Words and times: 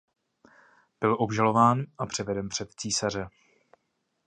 Byl 0.99 1.15
obžalován 1.19 1.83
a 1.97 2.05
předveden 2.05 2.49
před 2.49 2.71
císaře. 2.71 3.27